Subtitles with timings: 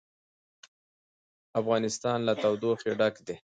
[1.61, 3.35] افغانستان له تودوخه ډک دی.